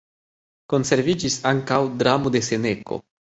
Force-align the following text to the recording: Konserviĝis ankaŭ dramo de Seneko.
Konserviĝis 0.73 1.37
ankaŭ 1.51 1.79
dramo 2.01 2.35
de 2.37 2.43
Seneko. 2.51 2.99